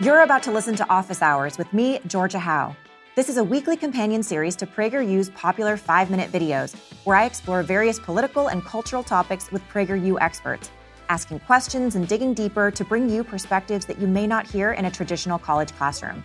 You're 0.00 0.20
about 0.20 0.44
to 0.44 0.52
listen 0.52 0.76
to 0.76 0.88
Office 0.88 1.22
Hours 1.22 1.58
with 1.58 1.72
me, 1.72 1.98
Georgia 2.06 2.38
Howe. 2.38 2.76
This 3.16 3.28
is 3.28 3.36
a 3.36 3.42
weekly 3.42 3.76
companion 3.76 4.22
series 4.22 4.54
to 4.54 4.64
PragerU's 4.64 5.30
popular 5.30 5.76
five 5.76 6.08
minute 6.08 6.30
videos, 6.30 6.76
where 7.02 7.16
I 7.16 7.24
explore 7.24 7.64
various 7.64 7.98
political 7.98 8.46
and 8.46 8.64
cultural 8.64 9.02
topics 9.02 9.50
with 9.50 9.60
PragerU 9.68 10.16
experts, 10.20 10.70
asking 11.08 11.40
questions 11.40 11.96
and 11.96 12.06
digging 12.06 12.32
deeper 12.32 12.70
to 12.70 12.84
bring 12.84 13.10
you 13.10 13.24
perspectives 13.24 13.86
that 13.86 13.98
you 13.98 14.06
may 14.06 14.24
not 14.24 14.46
hear 14.46 14.74
in 14.74 14.84
a 14.84 14.90
traditional 14.90 15.36
college 15.36 15.72
classroom. 15.72 16.22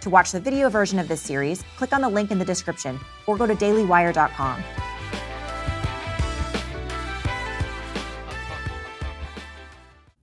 To 0.00 0.08
watch 0.08 0.32
the 0.32 0.40
video 0.40 0.70
version 0.70 0.98
of 0.98 1.06
this 1.06 1.20
series, 1.20 1.62
click 1.76 1.92
on 1.92 2.00
the 2.00 2.08
link 2.08 2.30
in 2.30 2.38
the 2.38 2.44
description 2.46 2.98
or 3.26 3.36
go 3.36 3.46
to 3.46 3.54
dailywire.com. 3.54 4.64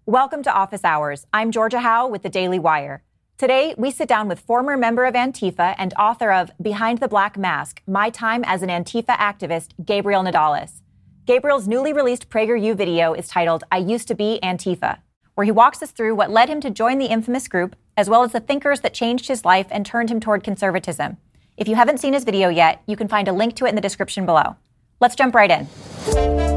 Welcome 0.10 0.42
to 0.44 0.54
Office 0.54 0.86
Hours. 0.86 1.26
I'm 1.34 1.52
Georgia 1.52 1.82
Howe 1.82 2.08
with 2.08 2.24
the 2.24 2.30
Daily 2.30 2.60
Wire. 2.60 3.04
Today, 3.38 3.76
we 3.78 3.92
sit 3.92 4.08
down 4.08 4.30
with 4.30 4.40
former 4.40 4.78
member 4.78 5.04
of 5.04 5.16
Antifa 5.16 5.76
and 5.78 5.94
author 6.00 6.32
of 6.32 6.50
Behind 6.62 7.00
the 7.00 7.10
Black 7.10 7.38
Mask 7.38 7.82
My 7.86 8.10
Time 8.10 8.42
as 8.46 8.62
an 8.62 8.70
Antifa 8.70 9.18
Activist, 9.18 9.72
Gabriel 9.84 10.24
Nadales. 10.24 10.80
Gabriel's 11.26 11.68
newly 11.68 11.92
released 11.92 12.30
PragerU 12.30 12.74
video 12.74 13.14
is 13.14 13.28
titled 13.28 13.66
I 13.70 13.80
Used 13.80 14.08
to 14.08 14.16
Be 14.16 14.40
Antifa, 14.42 15.00
where 15.36 15.44
he 15.44 15.52
walks 15.52 15.84
us 15.84 15.92
through 15.92 16.16
what 16.16 16.32
led 16.32 16.48
him 16.48 16.62
to 16.62 16.70
join 16.70 17.00
the 17.00 17.08
infamous 17.08 17.50
group, 17.50 17.76
as 17.98 18.10
well 18.10 18.24
as 18.24 18.32
the 18.32 18.40
thinkers 18.40 18.80
that 18.80 18.94
changed 18.94 19.28
his 19.28 19.44
life 19.44 19.68
and 19.72 19.86
turned 19.86 20.10
him 20.10 20.22
toward 20.22 20.42
conservatism. 20.42 21.18
If 21.58 21.68
you 21.68 21.76
haven't 21.76 22.00
seen 22.00 22.14
his 22.14 22.24
video 22.24 22.48
yet, 22.48 22.82
you 22.88 22.96
can 22.96 23.10
find 23.10 23.28
a 23.28 23.34
link 23.34 23.58
to 23.58 23.66
it 23.66 23.70
in 23.72 23.76
the 23.76 23.82
description 23.82 24.26
below. 24.26 24.56
Let's 25.02 25.18
jump 25.18 25.36
right 25.36 25.52
in. 25.52 26.57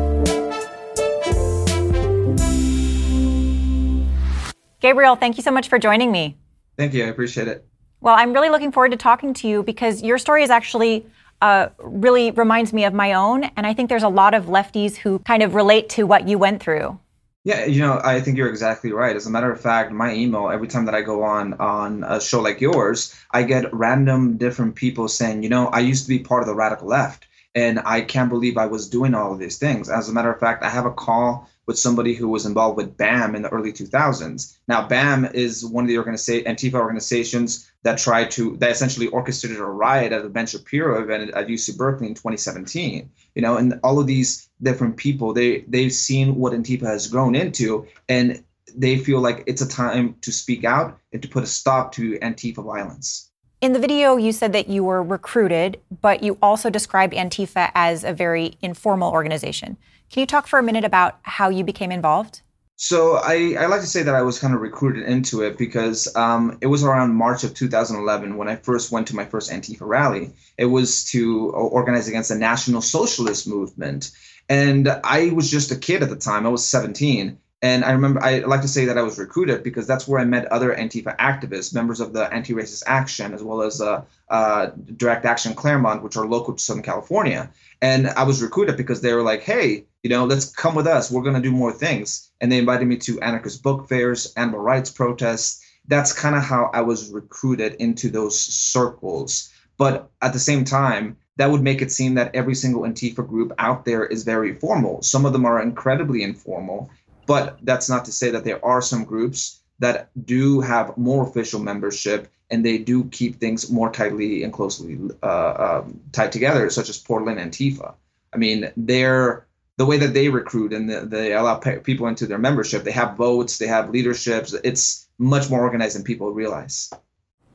Gabriel, 4.80 5.14
thank 5.16 5.36
you 5.36 5.42
so 5.42 5.50
much 5.50 5.68
for 5.68 5.78
joining 5.78 6.10
me. 6.10 6.36
Thank 6.76 6.94
you. 6.94 7.04
I 7.04 7.08
appreciate 7.08 7.48
it. 7.48 7.66
Well, 8.00 8.14
I'm 8.16 8.32
really 8.32 8.48
looking 8.48 8.72
forward 8.72 8.92
to 8.92 8.96
talking 8.96 9.34
to 9.34 9.48
you 9.48 9.62
because 9.62 10.02
your 10.02 10.16
story 10.16 10.42
is 10.42 10.50
actually 10.50 11.06
uh, 11.42 11.68
really 11.78 12.30
reminds 12.30 12.72
me 12.72 12.84
of 12.84 12.94
my 12.94 13.12
own. 13.12 13.44
And 13.44 13.66
I 13.66 13.74
think 13.74 13.88
there's 13.88 14.02
a 14.02 14.08
lot 14.08 14.34
of 14.34 14.46
lefties 14.46 14.96
who 14.96 15.18
kind 15.20 15.42
of 15.42 15.54
relate 15.54 15.88
to 15.90 16.04
what 16.04 16.26
you 16.26 16.38
went 16.38 16.62
through. 16.62 16.98
Yeah, 17.44 17.64
you 17.64 17.80
know, 17.80 18.00
I 18.04 18.20
think 18.20 18.36
you're 18.36 18.50
exactly 18.50 18.92
right. 18.92 19.16
As 19.16 19.26
a 19.26 19.30
matter 19.30 19.50
of 19.50 19.58
fact, 19.58 19.92
my 19.92 20.12
email 20.12 20.50
every 20.50 20.68
time 20.68 20.84
that 20.84 20.94
I 20.94 21.00
go 21.00 21.22
on 21.22 21.54
on 21.54 22.04
a 22.04 22.20
show 22.20 22.40
like 22.40 22.60
yours, 22.60 23.14
I 23.30 23.44
get 23.44 23.72
random 23.72 24.36
different 24.36 24.74
people 24.74 25.08
saying, 25.08 25.42
you 25.42 25.48
know, 25.48 25.68
I 25.68 25.80
used 25.80 26.04
to 26.04 26.08
be 26.10 26.18
part 26.18 26.42
of 26.42 26.48
the 26.48 26.54
radical 26.54 26.88
left, 26.88 27.26
and 27.54 27.80
I 27.84 28.02
can't 28.02 28.30
believe 28.30 28.56
I 28.56 28.66
was 28.66 28.88
doing 28.88 29.14
all 29.14 29.32
of 29.32 29.38
these 29.38 29.58
things. 29.58 29.90
As 29.90 30.08
a 30.08 30.12
matter 30.12 30.32
of 30.32 30.38
fact, 30.38 30.62
I 30.62 30.70
have 30.70 30.86
a 30.86 30.92
call 30.92 31.48
with 31.66 31.78
somebody 31.78 32.14
who 32.14 32.28
was 32.28 32.46
involved 32.46 32.76
with 32.76 32.96
BAM 32.96 33.34
in 33.34 33.42
the 33.42 33.48
early 33.48 33.72
2000s. 33.72 34.56
Now, 34.66 34.88
BAM 34.88 35.26
is 35.26 35.64
one 35.64 35.84
of 35.84 35.88
the 35.88 35.96
organiza- 35.96 36.46
Antifa 36.46 36.74
organizations 36.74 37.70
that 37.82 37.98
tried 37.98 38.30
to 38.32 38.56
that 38.58 38.70
essentially 38.70 39.06
orchestrated 39.08 39.58
a 39.58 39.64
riot 39.64 40.12
at 40.12 40.22
the 40.22 40.28
Ben 40.28 40.46
Shapiro 40.46 41.00
event 41.02 41.30
at 41.30 41.48
UC 41.48 41.76
Berkeley 41.76 42.08
in 42.08 42.14
2017. 42.14 43.10
You 43.34 43.42
know, 43.42 43.56
and 43.56 43.78
all 43.82 43.98
of 43.98 44.06
these 44.06 44.48
different 44.62 44.96
people, 44.96 45.32
they 45.32 45.60
they've 45.68 45.92
seen 45.92 46.36
what 46.36 46.52
Antifa 46.52 46.86
has 46.86 47.06
grown 47.06 47.34
into, 47.34 47.86
and 48.08 48.42
they 48.76 48.98
feel 48.98 49.20
like 49.20 49.44
it's 49.46 49.62
a 49.62 49.68
time 49.68 50.16
to 50.22 50.32
speak 50.32 50.64
out 50.64 50.98
and 51.12 51.22
to 51.22 51.28
put 51.28 51.44
a 51.44 51.46
stop 51.46 51.92
to 51.92 52.18
Antifa 52.18 52.64
violence. 52.64 53.29
In 53.60 53.74
the 53.74 53.78
video, 53.78 54.16
you 54.16 54.32
said 54.32 54.54
that 54.54 54.68
you 54.68 54.82
were 54.82 55.02
recruited, 55.02 55.78
but 56.00 56.22
you 56.22 56.38
also 56.40 56.70
described 56.70 57.12
Antifa 57.12 57.70
as 57.74 58.04
a 58.04 58.14
very 58.14 58.56
informal 58.62 59.12
organization. 59.12 59.76
Can 60.10 60.20
you 60.20 60.26
talk 60.26 60.46
for 60.46 60.58
a 60.58 60.62
minute 60.62 60.84
about 60.84 61.18
how 61.22 61.50
you 61.50 61.62
became 61.62 61.92
involved? 61.92 62.40
So 62.76 63.16
I, 63.16 63.56
I 63.58 63.66
like 63.66 63.82
to 63.82 63.86
say 63.86 64.02
that 64.02 64.14
I 64.14 64.22
was 64.22 64.38
kind 64.38 64.54
of 64.54 64.62
recruited 64.62 65.06
into 65.06 65.42
it 65.42 65.58
because 65.58 66.08
um, 66.16 66.56
it 66.62 66.68
was 66.68 66.82
around 66.82 67.14
March 67.14 67.44
of 67.44 67.52
2011 67.52 68.38
when 68.38 68.48
I 68.48 68.56
first 68.56 68.90
went 68.90 69.06
to 69.08 69.14
my 69.14 69.26
first 69.26 69.50
Antifa 69.50 69.86
rally. 69.86 70.32
It 70.56 70.64
was 70.64 71.04
to 71.10 71.50
organize 71.50 72.08
against 72.08 72.30
the 72.30 72.36
National 72.36 72.80
Socialist 72.80 73.46
Movement. 73.46 74.10
And 74.48 74.88
I 75.04 75.32
was 75.34 75.50
just 75.50 75.70
a 75.70 75.76
kid 75.76 76.02
at 76.02 76.08
the 76.08 76.16
time. 76.16 76.46
I 76.46 76.48
was 76.48 76.66
17. 76.66 77.38
And 77.62 77.84
I 77.84 77.92
remember 77.92 78.22
I 78.22 78.38
like 78.38 78.62
to 78.62 78.68
say 78.68 78.86
that 78.86 78.96
I 78.96 79.02
was 79.02 79.18
recruited 79.18 79.62
because 79.62 79.86
that's 79.86 80.08
where 80.08 80.18
I 80.18 80.24
met 80.24 80.46
other 80.46 80.74
Antifa 80.74 81.14
activists, 81.18 81.74
members 81.74 82.00
of 82.00 82.14
the 82.14 82.32
Anti-Racist 82.32 82.84
Action, 82.86 83.34
as 83.34 83.42
well 83.42 83.60
as 83.60 83.82
uh, 83.82 84.02
uh, 84.30 84.70
Direct 84.96 85.26
Action 85.26 85.54
Claremont, 85.54 86.02
which 86.02 86.16
are 86.16 86.26
local 86.26 86.54
to 86.54 86.62
Southern 86.62 86.82
California. 86.82 87.50
And 87.82 88.08
I 88.08 88.22
was 88.22 88.42
recruited 88.42 88.78
because 88.78 89.02
they 89.02 89.12
were 89.12 89.22
like, 89.22 89.42
"Hey, 89.42 89.84
you 90.02 90.08
know, 90.08 90.24
let's 90.24 90.50
come 90.50 90.74
with 90.74 90.86
us. 90.86 91.10
We're 91.10 91.22
going 91.22 91.34
to 91.34 91.42
do 91.42 91.52
more 91.52 91.72
things." 91.72 92.30
And 92.40 92.50
they 92.50 92.58
invited 92.58 92.88
me 92.88 92.96
to 92.98 93.20
anarchist 93.20 93.62
book 93.62 93.88
fairs, 93.88 94.32
animal 94.36 94.60
rights 94.60 94.90
protests. 94.90 95.62
That's 95.86 96.14
kind 96.14 96.36
of 96.36 96.42
how 96.42 96.70
I 96.72 96.80
was 96.80 97.10
recruited 97.10 97.74
into 97.74 98.08
those 98.08 98.40
circles. 98.40 99.50
But 99.76 100.10
at 100.22 100.32
the 100.32 100.38
same 100.38 100.64
time, 100.64 101.16
that 101.36 101.50
would 101.50 101.62
make 101.62 101.80
it 101.80 101.90
seem 101.90 102.14
that 102.14 102.34
every 102.34 102.54
single 102.54 102.82
Antifa 102.82 103.26
group 103.26 103.52
out 103.58 103.86
there 103.86 104.04
is 104.04 104.24
very 104.24 104.54
formal. 104.54 105.00
Some 105.00 105.24
of 105.24 105.32
them 105.32 105.46
are 105.46 105.62
incredibly 105.62 106.22
informal 106.22 106.90
but 107.30 107.60
that's 107.62 107.88
not 107.88 108.04
to 108.06 108.10
say 108.10 108.28
that 108.32 108.42
there 108.42 108.62
are 108.64 108.82
some 108.82 109.04
groups 109.04 109.60
that 109.78 110.10
do 110.26 110.60
have 110.60 110.98
more 110.98 111.22
official 111.22 111.60
membership 111.60 112.26
and 112.50 112.64
they 112.64 112.76
do 112.76 113.04
keep 113.04 113.38
things 113.38 113.70
more 113.70 113.88
tightly 113.92 114.42
and 114.42 114.52
closely 114.52 114.98
uh, 115.22 115.82
um, 115.84 116.00
tied 116.10 116.32
together, 116.32 116.68
such 116.70 116.88
as 116.88 116.98
Portland 116.98 117.38
Antifa. 117.38 117.94
I 118.32 118.36
mean, 118.36 118.72
they're 118.76 119.46
the 119.76 119.86
way 119.86 119.96
that 119.98 120.12
they 120.12 120.28
recruit 120.28 120.72
and 120.72 120.90
the, 120.90 121.02
they 121.02 121.32
allow 121.32 121.54
people 121.54 122.08
into 122.08 122.26
their 122.26 122.36
membership. 122.36 122.82
They 122.82 122.90
have 123.02 123.16
votes, 123.16 123.58
they 123.58 123.68
have 123.68 123.90
leaderships. 123.90 124.52
It's 124.64 125.06
much 125.18 125.48
more 125.50 125.60
organized 125.60 125.94
than 125.94 126.02
people 126.02 126.32
realize. 126.32 126.92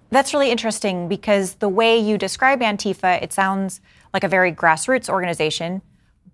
That's 0.09 0.33
really 0.33 0.51
interesting 0.51 1.09
because 1.09 1.55
the 1.55 1.67
way 1.67 1.99
you 1.99 2.17
describe 2.17 2.61
Antifa, 2.61 3.21
it 3.21 3.33
sounds 3.33 3.81
like 4.13 4.23
a 4.23 4.29
very 4.29 4.53
grassroots 4.53 5.09
organization 5.09 5.81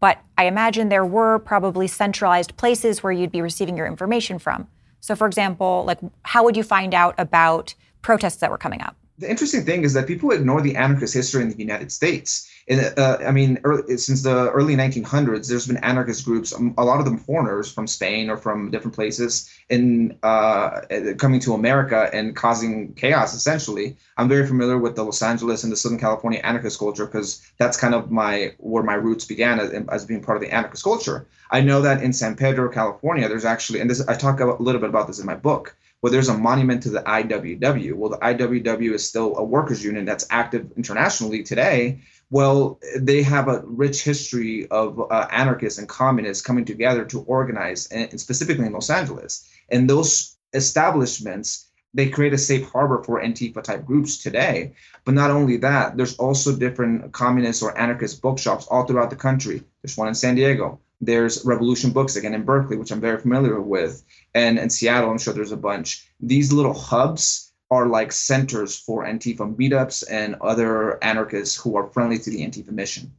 but 0.02 0.18
I 0.38 0.46
imagine 0.46 0.90
there 0.90 1.06
were 1.06 1.40
probably 1.40 1.88
centralized 1.88 2.58
places 2.58 3.02
where 3.02 3.14
you'd 3.14 3.32
be 3.32 3.42
receiving 3.42 3.78
your 3.78 3.88
information 3.88 4.40
from. 4.40 4.68
So, 5.00 5.16
for 5.16 5.28
example, 5.28 5.84
like 5.88 6.00
how 6.24 6.44
would 6.44 6.58
you 6.58 6.64
find 6.64 6.94
out 6.94 7.16
about 7.18 7.74
protests 8.02 8.38
that 8.38 8.52
were 8.52 8.58
coming 8.58 8.82
up? 8.82 8.98
The 9.22 9.30
interesting 9.30 9.64
thing 9.64 9.84
is 9.84 9.94
that 9.94 10.08
people 10.08 10.32
ignore 10.32 10.62
the 10.62 10.76
anarchist 10.76 11.14
history 11.14 11.44
in 11.44 11.50
the 11.50 11.58
United 11.58 11.92
States. 11.92 12.50
And 12.68 12.98
uh, 12.98 13.20
I 13.24 13.32
mean, 13.32 13.60
early, 13.64 13.98
since 13.98 14.24
the 14.24 14.50
early 14.50 14.76
1900s, 14.76 15.48
there's 15.48 15.68
been 15.68 15.78
anarchist 15.78 16.26
groups, 16.26 16.56
um, 16.56 16.74
a 16.80 16.84
lot 16.84 16.98
of 16.98 17.06
them 17.06 17.20
foreigners 17.20 17.72
from 17.72 17.86
Spain 17.86 18.32
or 18.32 18.38
from 18.38 18.72
different 18.72 18.96
places, 18.96 19.48
in 19.70 20.18
uh, 20.24 20.82
coming 21.20 21.40
to 21.42 21.54
America 21.54 22.10
and 22.12 22.36
causing 22.36 22.94
chaos. 22.96 23.36
Essentially, 23.36 23.96
I'm 24.18 24.28
very 24.28 24.48
familiar 24.48 24.80
with 24.80 24.96
the 24.96 25.04
Los 25.04 25.22
Angeles 25.22 25.64
and 25.64 25.72
the 25.72 25.78
Southern 25.78 26.00
California 26.00 26.40
anarchist 26.44 26.80
culture 26.80 27.06
because 27.06 27.48
that's 27.60 27.78
kind 27.78 27.94
of 27.94 28.10
my 28.10 28.56
where 28.58 28.84
my 28.84 28.96
roots 28.96 29.26
began 29.26 29.60
as, 29.60 29.70
as 29.90 30.04
being 30.04 30.24
part 30.24 30.36
of 30.36 30.42
the 30.42 30.52
anarchist 30.52 30.84
culture. 30.84 31.28
I 31.52 31.62
know 31.62 31.80
that 31.84 32.02
in 32.02 32.12
San 32.12 32.36
Pedro, 32.36 32.70
California, 32.70 33.30
there's 33.30 33.46
actually, 33.46 33.82
and 33.82 33.90
this 33.90 34.02
I 34.08 34.16
talk 34.16 34.40
a 34.40 34.46
little 34.46 34.82
bit 34.82 34.90
about 34.90 35.06
this 35.06 35.20
in 35.20 35.28
my 35.28 35.36
book 35.36 35.76
well, 36.02 36.12
there's 36.12 36.30
a 36.30 36.38
monument 36.38 36.84
to 36.84 36.90
the 36.90 37.02
IWW. 37.02 37.94
Well, 37.94 38.12
the 38.12 38.18
IWW 38.18 38.94
is 38.94 39.08
still 39.08 39.38
a 39.38 39.44
workers' 39.44 39.84
union 39.84 40.06
that's 40.06 40.26
active 40.30 40.72
internationally 40.76 41.44
today. 41.44 42.02
Well, 42.30 42.80
they 42.98 43.22
have 43.24 43.48
a 43.48 43.62
rich 43.66 44.04
history 44.04 44.68
of 44.70 45.00
uh, 45.12 45.28
anarchists 45.32 45.78
and 45.78 45.88
communists 45.88 46.44
coming 46.44 46.66
together 46.66 47.06
to 47.06 47.22
organize, 47.22 47.88
and 47.88 48.20
specifically 48.20 48.66
in 48.66 48.74
Los 48.74 48.90
Angeles. 48.90 49.48
And 49.70 49.90
those 49.90 50.38
establishments 50.54 51.68
they 51.94 52.10
create 52.10 52.34
a 52.34 52.38
safe 52.38 52.70
harbor 52.72 53.04
for 53.04 53.22
Antifa 53.22 53.62
type 53.62 53.86
groups 53.86 54.18
today. 54.18 54.74
But 55.04 55.14
not 55.14 55.32
only 55.32 55.58
that, 55.58 55.98
there's 55.98 56.18
also 56.18 56.56
different 56.56 57.12
communist 57.12 57.62
or 57.62 57.78
anarchist 57.78 58.22
bookshops 58.22 58.66
all 58.68 58.86
throughout 58.86 59.10
the 59.10 59.16
country. 59.16 59.64
There's 59.82 59.98
one 59.98 60.08
in 60.08 60.16
San 60.16 60.36
Diego, 60.36 60.80
there's 61.02 61.44
Revolution 61.44 61.92
Books 61.92 62.16
again 62.16 62.36
in 62.36 62.44
Berkeley, 62.44 62.78
which 62.78 62.92
I'm 62.92 63.02
very 63.02 63.20
familiar 63.20 63.60
with, 63.60 64.04
and 64.36 64.60
in 64.60 64.70
Seattle, 64.70 65.10
I'm 65.10 65.18
sure 65.18 65.34
there's 65.34 65.52
a 65.52 65.58
bunch. 65.58 66.08
These 66.20 66.54
little 66.54 66.74
hubs 66.74 67.52
are 67.72 67.88
like 67.88 68.12
centers 68.12 68.78
for 68.78 69.06
Antifa 69.06 69.56
meetups 69.56 70.04
and 70.10 70.36
other 70.42 71.04
anarchists 71.04 71.56
who 71.56 71.76
are 71.76 71.90
friendly 71.90 72.20
to 72.20 72.30
the 72.30 72.46
Antifa 72.46 72.72
mission. 72.72 73.12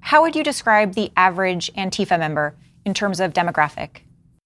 How 0.00 0.22
would 0.22 0.34
you 0.34 0.44
describe 0.44 0.94
the 0.94 1.12
average 1.16 1.70
Antifa 1.74 2.18
member 2.18 2.54
in 2.84 2.94
terms 2.94 3.20
of 3.20 3.32
demographic? 3.32 3.98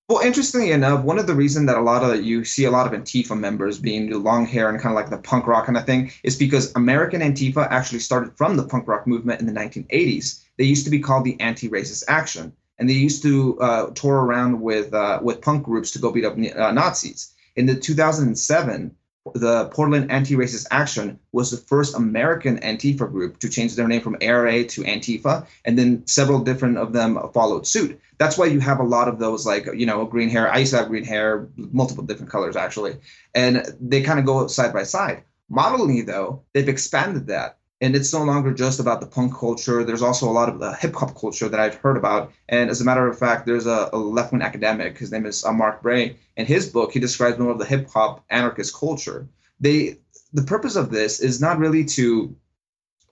Well, 0.09 0.27
interestingly 0.27 0.73
enough, 0.73 1.05
one 1.05 1.21
of 1.21 1.29
the 1.29 1.37
reasons 1.37 1.69
that 1.69 1.77
a 1.77 1.83
lot 1.83 2.03
of 2.03 2.25
you 2.25 2.45
see 2.45 2.65
a 2.65 2.71
lot 2.71 2.93
of 2.93 3.01
Antifa 3.01 3.39
members 3.39 3.79
being 3.79 4.11
the 4.11 4.19
long 4.19 4.45
hair 4.45 4.69
and 4.69 4.81
kind 4.81 4.93
of 4.93 4.97
like 4.97 5.11
the 5.11 5.19
punk 5.19 5.47
rock 5.47 5.67
kind 5.67 5.79
of 5.79 5.87
thing 5.87 6.11
is 6.25 6.35
because 6.37 6.75
American 6.75 7.21
Antifa 7.21 7.69
actually 7.71 8.01
started 8.01 8.37
from 8.37 8.57
the 8.57 8.65
punk 8.65 8.89
rock 8.89 9.07
movement 9.07 9.41
in 9.41 9.47
the 9.47 9.53
1980s. 9.53 10.43
They 10.59 10.65
used 10.65 10.85
to 10.85 10.91
be 10.91 10.99
called 10.99 11.25
the 11.25 11.39
Anti-Racist 11.39 12.03
Action 12.09 12.53
and 12.81 12.89
they 12.89 12.95
used 12.95 13.23
to 13.23 13.61
uh, 13.61 13.91
tour 13.91 14.17
around 14.17 14.61
with 14.61 14.93
uh, 14.93 15.21
with 15.23 15.43
punk 15.43 15.65
groups 15.65 15.93
to 15.93 15.99
go 15.99 16.11
beat 16.11 16.25
up 16.25 16.33
uh, 16.33 16.73
Nazis. 16.73 17.33
In 17.55 17.67
the 17.67 17.75
2007, 17.75 18.97
the 19.35 19.67
Portland 19.67 20.11
Anti-Racist 20.11 20.67
Action 20.71 21.19
was 21.33 21.51
the 21.51 21.59
first 21.59 21.95
American 21.95 22.59
Antifa 22.61 23.11
group 23.11 23.39
to 23.41 23.51
change 23.51 23.77
their 23.77 23.87
name 23.87 24.01
from 24.01 24.17
ARA 24.23 24.65
to 24.65 24.83
Antifa, 24.83 25.47
and 25.67 25.79
then 25.79 26.07
several 26.07 26.41
different 26.41 26.79
of 26.79 26.95
them 26.95 27.19
followed 27.35 27.67
suit. 27.67 28.01
That's 28.17 28.39
why 28.39 28.47
you 28.47 28.61
have 28.61 28.81
a 28.81 28.85
lot 28.85 29.09
of 29.09 29.19
those, 29.19 29.45
like 29.45 29.67
you 29.75 29.85
know, 29.85 30.05
green 30.07 30.31
hair. 30.31 30.51
I 30.51 30.59
used 30.59 30.73
to 30.73 30.79
have 30.79 30.89
green 30.89 31.05
hair, 31.05 31.49
multiple 31.57 32.05
different 32.05 32.33
colors 32.33 32.57
actually, 32.57 32.97
and 33.35 33.63
they 33.79 34.01
kind 34.01 34.19
of 34.19 34.25
go 34.25 34.47
side 34.47 34.73
by 34.73 34.85
side. 34.85 35.23
Modeling, 35.51 36.07
though, 36.07 36.43
they've 36.55 36.69
expanded 36.69 37.27
that 37.27 37.59
and 37.81 37.97
it's 37.97 38.13
no 38.13 38.23
longer 38.23 38.53
just 38.53 38.79
about 38.79 39.01
the 39.01 39.07
punk 39.07 39.35
culture. 39.35 39.83
There's 39.85 40.03
also 40.03 40.29
a 40.29 40.33
lot 40.33 40.49
of 40.49 40.59
the 40.59 40.75
hip 40.75 40.95
hop 40.95 41.19
culture 41.19 41.49
that 41.49 41.61
I've 41.61 41.77
heard 41.77 41.97
about. 41.97 42.33
And 42.49 42.69
as 42.69 42.81
a 42.81 42.85
matter 42.85 43.07
of 43.07 43.19
fact, 43.19 43.47
there's 43.47 43.67
a, 43.67 43.89
a 43.93 43.99
left 43.99 44.33
wing 44.33 44.43
academic. 44.43 44.99
His 44.99 45.11
name 45.11 45.25
is 45.25 45.45
uh, 45.45 45.53
Mark 45.53 45.83
Bray. 45.83 46.17
In 46.37 46.47
his 46.47 46.69
book, 46.69 46.93
he 46.93 47.01
describes 47.01 47.39
more 47.39 47.53
of 47.53 47.59
the 47.59 47.65
hip 47.65 47.89
hop 47.89 48.25
anarchist 48.31 48.75
culture. 48.75 49.27
They 49.61 49.99
the 50.33 50.43
purpose 50.43 50.77
of 50.77 50.91
this 50.91 51.21
is 51.21 51.41
not 51.41 51.59
really 51.59 51.85
to 51.85 52.35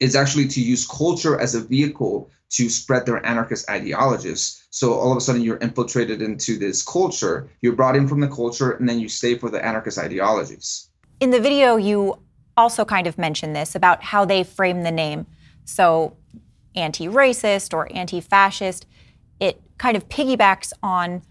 is 0.00 0.14
actually 0.14 0.46
to 0.48 0.60
use 0.60 0.86
culture 0.86 1.38
as 1.40 1.54
a 1.54 1.60
vehicle 1.60 2.30
to 2.50 2.68
spread 2.70 3.04
their 3.04 3.24
anarchist 3.26 3.68
ideologies. 3.68 4.64
So 4.70 4.94
all 4.94 5.10
of 5.10 5.18
a 5.18 5.20
sudden 5.20 5.42
you're 5.42 5.56
infiltrated 5.56 6.22
into 6.22 6.56
this 6.56 6.82
culture, 6.82 7.48
you're 7.60 7.74
brought 7.74 7.96
in 7.96 8.06
from 8.06 8.20
the 8.20 8.28
culture, 8.28 8.72
and 8.72 8.88
then 8.88 9.00
you 9.00 9.08
stay 9.08 9.36
for 9.36 9.50
the 9.50 9.62
anarchist 9.62 9.98
ideologies. 9.98 10.88
In 11.20 11.30
the 11.30 11.40
video, 11.40 11.76
you 11.76 12.16
also 12.58 12.84
kind 12.84 13.06
of 13.06 13.16
mentioned 13.16 13.54
this 13.54 13.74
about 13.74 14.02
how 14.02 14.24
they 14.24 14.42
frame 14.42 14.82
the 14.82 14.90
name. 14.90 15.26
So, 15.64 16.16
anti 16.74 17.06
racist 17.06 17.72
or 17.72 17.88
anti 17.94 18.20
fascist, 18.20 18.84
it 19.40 19.62
kind 19.78 19.96
of 19.96 20.08
piggybacks 20.08 20.72
on 20.82 21.22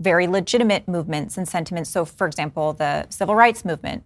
very 0.00 0.26
legitimate 0.26 0.86
movements 0.86 1.38
and 1.38 1.48
sentiments. 1.48 1.88
So, 1.88 2.04
for 2.04 2.26
example, 2.26 2.72
the 2.72 3.06
civil 3.10 3.34
rights 3.34 3.64
movement. 3.64 4.02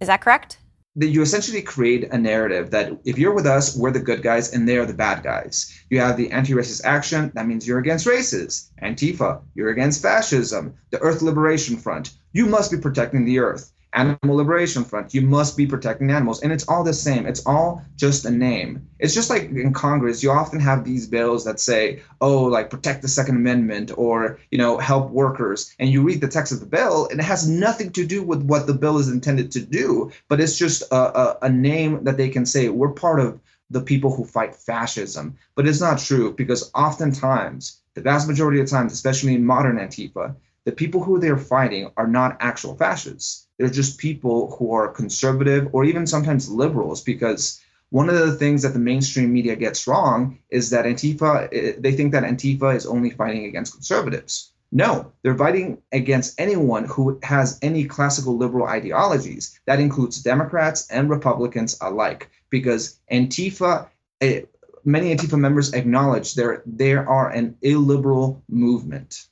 Is 0.00 0.08
that 0.08 0.20
correct? 0.20 0.58
You 0.96 1.22
essentially 1.22 1.62
create 1.62 2.12
a 2.12 2.18
narrative 2.18 2.70
that 2.72 2.92
if 3.04 3.16
you're 3.16 3.32
with 3.32 3.46
us, 3.46 3.74
we're 3.74 3.92
the 3.92 4.00
good 4.00 4.22
guys 4.22 4.52
and 4.52 4.68
they're 4.68 4.84
the 4.84 4.92
bad 4.92 5.22
guys. 5.22 5.72
You 5.88 6.00
have 6.00 6.18
the 6.18 6.30
anti 6.30 6.52
racist 6.52 6.84
action, 6.84 7.32
that 7.34 7.46
means 7.46 7.66
you're 7.66 7.78
against 7.78 8.04
races. 8.04 8.70
Antifa, 8.82 9.40
you're 9.54 9.70
against 9.70 10.02
fascism. 10.02 10.74
The 10.90 10.98
Earth 10.98 11.22
Liberation 11.22 11.76
Front, 11.76 12.10
you 12.32 12.44
must 12.46 12.70
be 12.70 12.76
protecting 12.76 13.24
the 13.24 13.38
Earth. 13.38 13.71
Animal 13.94 14.36
Liberation 14.36 14.84
Front. 14.84 15.12
You 15.12 15.22
must 15.22 15.56
be 15.56 15.66
protecting 15.66 16.10
animals. 16.10 16.42
And 16.42 16.52
it's 16.52 16.66
all 16.68 16.82
the 16.82 16.94
same. 16.94 17.26
It's 17.26 17.44
all 17.46 17.84
just 17.96 18.24
a 18.24 18.30
name. 18.30 18.88
It's 18.98 19.14
just 19.14 19.30
like 19.30 19.42
in 19.42 19.72
Congress, 19.72 20.22
you 20.22 20.30
often 20.30 20.60
have 20.60 20.84
these 20.84 21.06
bills 21.06 21.44
that 21.44 21.60
say, 21.60 22.00
oh, 22.20 22.44
like 22.44 22.70
protect 22.70 23.02
the 23.02 23.08
Second 23.08 23.36
Amendment 23.36 23.92
or, 23.96 24.38
you 24.50 24.58
know, 24.58 24.78
help 24.78 25.10
workers. 25.10 25.74
And 25.78 25.90
you 25.90 26.02
read 26.02 26.20
the 26.20 26.28
text 26.28 26.52
of 26.52 26.60
the 26.60 26.66
bill, 26.66 27.08
and 27.08 27.20
it 27.20 27.24
has 27.24 27.48
nothing 27.48 27.90
to 27.92 28.06
do 28.06 28.22
with 28.22 28.42
what 28.42 28.66
the 28.66 28.74
bill 28.74 28.98
is 28.98 29.08
intended 29.08 29.50
to 29.52 29.60
do, 29.60 30.10
but 30.28 30.40
it's 30.40 30.58
just 30.58 30.82
a, 30.90 30.94
a, 30.94 31.38
a 31.42 31.48
name 31.50 32.04
that 32.04 32.16
they 32.16 32.28
can 32.28 32.46
say, 32.46 32.68
we're 32.68 32.92
part 32.92 33.20
of 33.20 33.40
the 33.70 33.80
people 33.80 34.14
who 34.14 34.24
fight 34.24 34.54
fascism. 34.54 35.36
But 35.54 35.66
it's 35.66 35.80
not 35.80 35.98
true 35.98 36.32
because 36.32 36.70
oftentimes, 36.74 37.80
the 37.94 38.00
vast 38.00 38.28
majority 38.28 38.60
of 38.60 38.68
times, 38.68 38.92
especially 38.92 39.34
in 39.34 39.44
modern 39.44 39.76
Antifa, 39.76 40.34
the 40.64 40.72
people 40.72 41.02
who 41.02 41.18
they're 41.18 41.38
fighting 41.38 41.90
are 41.96 42.06
not 42.06 42.36
actual 42.40 42.76
fascists. 42.76 43.48
They're 43.58 43.68
just 43.68 43.98
people 43.98 44.56
who 44.56 44.72
are 44.72 44.88
conservative 44.88 45.68
or 45.72 45.84
even 45.84 46.06
sometimes 46.06 46.48
liberals 46.48 47.02
because 47.02 47.60
one 47.90 48.08
of 48.08 48.14
the 48.14 48.32
things 48.32 48.62
that 48.62 48.72
the 48.72 48.78
mainstream 48.78 49.32
media 49.32 49.54
gets 49.54 49.86
wrong 49.86 50.38
is 50.50 50.70
that 50.70 50.86
Antifa, 50.86 51.48
eh, 51.52 51.72
they 51.78 51.92
think 51.92 52.12
that 52.12 52.24
Antifa 52.24 52.74
is 52.74 52.86
only 52.86 53.10
fighting 53.10 53.44
against 53.44 53.74
conservatives. 53.74 54.52
No, 54.74 55.12
they're 55.22 55.36
fighting 55.36 55.82
against 55.92 56.40
anyone 56.40 56.86
who 56.86 57.18
has 57.22 57.58
any 57.60 57.84
classical 57.84 58.38
liberal 58.38 58.66
ideologies. 58.66 59.60
That 59.66 59.80
includes 59.80 60.22
Democrats 60.22 60.90
and 60.90 61.10
Republicans 61.10 61.76
alike, 61.82 62.30
because 62.48 62.98
Antifa, 63.12 63.88
eh, 64.22 64.42
many 64.84 65.14
Antifa 65.14 65.38
members 65.38 65.74
acknowledge 65.74 66.34
there, 66.34 66.62
there 66.64 67.06
are 67.06 67.28
an 67.28 67.56
illiberal 67.60 68.42
movement. 68.48 69.26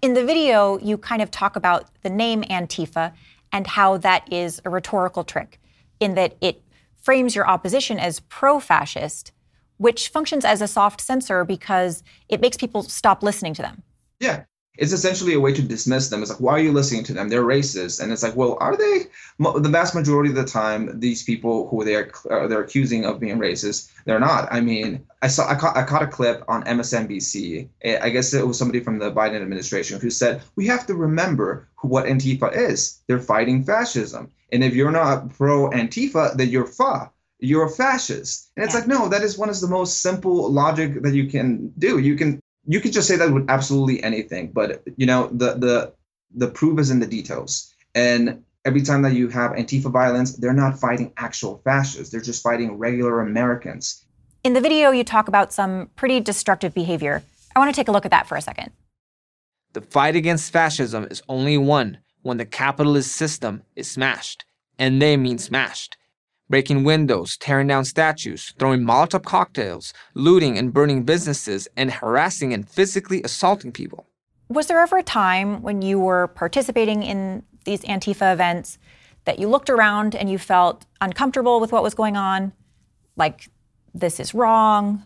In 0.00 0.14
the 0.14 0.24
video, 0.24 0.78
you 0.78 0.96
kind 0.96 1.22
of 1.22 1.30
talk 1.30 1.56
about 1.56 1.86
the 2.02 2.10
name 2.10 2.42
Antifa 2.44 3.12
and 3.50 3.66
how 3.66 3.96
that 3.98 4.32
is 4.32 4.60
a 4.64 4.70
rhetorical 4.70 5.24
trick 5.24 5.60
in 5.98 6.14
that 6.14 6.36
it 6.40 6.62
frames 7.02 7.34
your 7.34 7.48
opposition 7.48 7.98
as 7.98 8.20
pro 8.20 8.60
fascist, 8.60 9.32
which 9.76 10.08
functions 10.08 10.44
as 10.44 10.62
a 10.62 10.68
soft 10.68 11.00
censor 11.00 11.44
because 11.44 12.04
it 12.28 12.40
makes 12.40 12.56
people 12.56 12.82
stop 12.82 13.22
listening 13.22 13.54
to 13.54 13.62
them. 13.62 13.82
Yeah 14.20 14.44
it's 14.78 14.92
essentially 14.92 15.34
a 15.34 15.40
way 15.40 15.52
to 15.52 15.60
dismiss 15.60 16.08
them. 16.08 16.22
It's 16.22 16.30
like, 16.30 16.40
why 16.40 16.52
are 16.52 16.60
you 16.60 16.72
listening 16.72 17.02
to 17.04 17.12
them? 17.12 17.28
They're 17.28 17.42
racist, 17.42 18.00
and 18.00 18.12
it's 18.12 18.22
like, 18.22 18.36
well, 18.36 18.56
are 18.60 18.76
they? 18.76 19.06
The 19.38 19.68
vast 19.68 19.94
majority 19.94 20.30
of 20.30 20.36
the 20.36 20.44
time, 20.44 21.00
these 21.00 21.24
people 21.24 21.68
who 21.68 21.84
they 21.84 21.96
are 21.96 22.12
uh, 22.30 22.46
they're 22.46 22.62
accusing 22.62 23.04
of 23.04 23.18
being 23.18 23.38
racist, 23.38 23.90
they're 24.04 24.20
not. 24.20 24.48
I 24.52 24.60
mean, 24.60 25.04
I 25.20 25.26
saw 25.26 25.48
I 25.50 25.56
caught, 25.56 25.76
I 25.76 25.82
caught 25.82 26.02
a 26.02 26.06
clip 26.06 26.44
on 26.46 26.62
MSNBC. 26.62 27.68
I 28.00 28.08
guess 28.10 28.32
it 28.32 28.46
was 28.46 28.56
somebody 28.56 28.78
from 28.80 29.00
the 29.00 29.10
Biden 29.10 29.42
administration 29.42 30.00
who 30.00 30.10
said 30.10 30.42
we 30.54 30.66
have 30.68 30.86
to 30.86 30.94
remember 30.94 31.68
who, 31.76 31.88
what 31.88 32.06
Antifa 32.06 32.56
is. 32.56 33.00
They're 33.08 33.18
fighting 33.18 33.64
fascism, 33.64 34.30
and 34.52 34.62
if 34.62 34.74
you're 34.74 34.92
not 34.92 35.30
pro 35.30 35.70
Antifa, 35.70 36.36
then 36.36 36.50
you're 36.50 36.66
fa 36.66 37.10
you're 37.40 37.66
a 37.66 37.70
fascist. 37.70 38.50
And 38.56 38.64
it's 38.64 38.74
yeah. 38.74 38.80
like, 38.80 38.88
no, 38.88 39.08
that 39.08 39.22
is 39.22 39.38
one 39.38 39.48
of 39.48 39.60
the 39.60 39.68
most 39.68 40.02
simple 40.02 40.50
logic 40.50 41.02
that 41.02 41.14
you 41.14 41.28
can 41.28 41.72
do. 41.78 41.98
You 41.98 42.16
can 42.16 42.40
you 42.68 42.80
could 42.80 42.92
just 42.92 43.08
say 43.08 43.16
that 43.16 43.32
with 43.32 43.48
absolutely 43.48 44.00
anything, 44.02 44.52
but 44.52 44.82
you 44.96 45.06
know 45.06 45.28
the 45.32 45.54
the 45.54 45.92
the 46.34 46.48
proof 46.48 46.78
is 46.78 46.90
in 46.90 47.00
the 47.00 47.06
details. 47.06 47.74
And 47.94 48.44
every 48.66 48.82
time 48.82 49.00
that 49.02 49.14
you 49.14 49.28
have 49.28 49.52
Antifa 49.52 49.90
violence, 49.90 50.36
they're 50.36 50.52
not 50.52 50.78
fighting 50.78 51.12
actual 51.16 51.62
fascists; 51.64 52.12
they're 52.12 52.20
just 52.20 52.42
fighting 52.42 52.76
regular 52.76 53.20
Americans. 53.20 54.04
In 54.44 54.52
the 54.52 54.60
video, 54.60 54.90
you 54.90 55.02
talk 55.02 55.28
about 55.28 55.52
some 55.52 55.88
pretty 55.96 56.20
destructive 56.20 56.74
behavior. 56.74 57.22
I 57.56 57.58
want 57.58 57.74
to 57.74 57.76
take 57.78 57.88
a 57.88 57.92
look 57.92 58.04
at 58.04 58.10
that 58.10 58.28
for 58.28 58.36
a 58.36 58.42
second. 58.42 58.70
The 59.72 59.80
fight 59.80 60.14
against 60.14 60.52
fascism 60.52 61.08
is 61.10 61.22
only 61.28 61.56
won 61.56 61.98
when 62.20 62.36
the 62.36 62.46
capitalist 62.46 63.12
system 63.12 63.62
is 63.76 63.90
smashed, 63.90 64.44
and 64.78 65.00
they 65.00 65.16
mean 65.16 65.38
smashed 65.38 65.96
breaking 66.48 66.84
windows, 66.84 67.36
tearing 67.36 67.66
down 67.66 67.84
statues, 67.84 68.54
throwing 68.58 68.82
Molotov 68.82 69.24
cocktails, 69.24 69.92
looting 70.14 70.58
and 70.58 70.72
burning 70.72 71.02
businesses, 71.02 71.68
and 71.76 71.90
harassing 71.90 72.52
and 72.52 72.68
physically 72.68 73.22
assaulting 73.22 73.72
people. 73.72 74.06
Was 74.48 74.66
there 74.66 74.80
ever 74.80 74.98
a 74.98 75.02
time 75.02 75.62
when 75.62 75.82
you 75.82 75.98
were 75.98 76.28
participating 76.28 77.02
in 77.02 77.42
these 77.64 77.82
Antifa 77.82 78.32
events 78.32 78.78
that 79.26 79.38
you 79.38 79.48
looked 79.48 79.68
around 79.68 80.14
and 80.14 80.30
you 80.30 80.38
felt 80.38 80.86
uncomfortable 81.00 81.60
with 81.60 81.70
what 81.70 81.82
was 81.82 81.94
going 81.94 82.16
on? 82.16 82.52
Like, 83.16 83.50
this 83.94 84.18
is 84.18 84.32
wrong? 84.32 85.04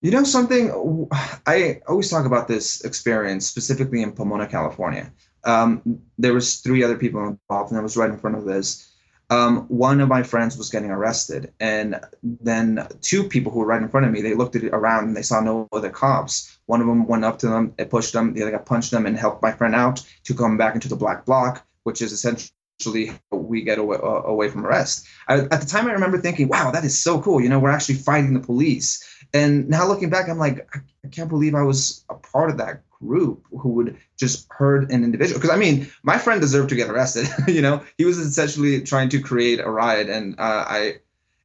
You 0.00 0.10
know 0.10 0.24
something? 0.24 1.08
I 1.46 1.80
always 1.86 2.10
talk 2.10 2.26
about 2.26 2.48
this 2.48 2.80
experience 2.84 3.46
specifically 3.46 4.02
in 4.02 4.12
Pomona, 4.12 4.46
California. 4.46 5.12
Um, 5.44 6.00
there 6.18 6.34
was 6.34 6.56
three 6.56 6.82
other 6.82 6.96
people 6.96 7.20
involved, 7.26 7.70
and 7.70 7.78
I 7.78 7.82
was 7.82 7.96
right 7.96 8.10
in 8.10 8.18
front 8.18 8.36
of 8.36 8.44
this 8.44 8.92
um, 9.30 9.66
one 9.68 10.00
of 10.00 10.08
my 10.08 10.22
friends 10.22 10.56
was 10.56 10.70
getting 10.70 10.90
arrested, 10.90 11.52
and 11.60 12.00
then 12.22 12.86
two 13.02 13.24
people 13.24 13.52
who 13.52 13.60
were 13.60 13.66
right 13.66 13.82
in 13.82 13.88
front 13.88 14.06
of 14.06 14.12
me, 14.12 14.22
they 14.22 14.34
looked 14.34 14.56
at 14.56 14.64
it 14.64 14.72
around 14.72 15.04
and 15.04 15.16
they 15.16 15.22
saw 15.22 15.40
no 15.40 15.68
other 15.72 15.90
cops. 15.90 16.58
One 16.66 16.80
of 16.80 16.86
them 16.86 17.06
went 17.06 17.24
up 17.24 17.38
to 17.40 17.48
them, 17.48 17.74
it 17.78 17.90
pushed 17.90 18.12
them, 18.12 18.32
the 18.32 18.42
other 18.42 18.52
guy 18.52 18.58
punched 18.58 18.90
them 18.90 19.06
and 19.06 19.18
helped 19.18 19.42
my 19.42 19.52
friend 19.52 19.74
out 19.74 20.04
to 20.24 20.34
come 20.34 20.56
back 20.56 20.74
into 20.74 20.88
the 20.88 20.96
black 20.96 21.26
bloc, 21.26 21.66
which 21.82 22.00
is 22.00 22.12
essentially 22.12 23.12
we 23.32 23.62
get 23.62 23.78
away, 23.78 23.98
uh, 24.02 24.22
away 24.24 24.48
from 24.48 24.64
arrest. 24.64 25.06
I, 25.26 25.40
at 25.40 25.60
the 25.60 25.66
time, 25.66 25.86
I 25.88 25.92
remember 25.92 26.18
thinking, 26.18 26.48
wow, 26.48 26.70
that 26.70 26.84
is 26.84 26.98
so 26.98 27.20
cool. 27.20 27.40
You 27.40 27.48
know, 27.48 27.58
we're 27.58 27.70
actually 27.70 27.96
fighting 27.96 28.34
the 28.34 28.40
police. 28.40 29.04
And 29.34 29.68
now 29.68 29.86
looking 29.86 30.10
back, 30.10 30.28
I'm 30.28 30.38
like, 30.38 30.66
I 31.04 31.08
can't 31.08 31.28
believe 31.28 31.54
I 31.54 31.62
was 31.62 32.04
a 32.08 32.14
part 32.14 32.50
of 32.50 32.58
that 32.58 32.82
group 33.04 33.44
who 33.50 33.70
would 33.70 33.96
just 34.16 34.46
hurt 34.50 34.90
an 34.90 35.04
individual. 35.04 35.40
Because 35.40 35.54
I 35.54 35.58
mean, 35.58 35.90
my 36.02 36.18
friend 36.18 36.40
deserved 36.40 36.68
to 36.70 36.76
get 36.76 36.90
arrested. 36.90 37.28
you 37.48 37.62
know, 37.62 37.82
he 37.96 38.04
was 38.04 38.18
essentially 38.18 38.82
trying 38.82 39.08
to 39.10 39.20
create 39.20 39.60
a 39.60 39.70
riot, 39.70 40.08
and 40.08 40.38
uh, 40.38 40.64
I, 40.66 40.96